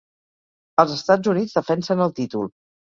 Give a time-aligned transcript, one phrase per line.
[0.85, 2.55] Els Estats Units defensen el títol.